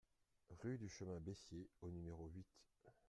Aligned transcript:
Rue 0.63 0.79
du 0.79 0.89
Chemin 0.89 1.19
Bessier 1.19 1.69
au 1.83 1.91
numéro 1.91 2.27
huit 2.33 2.47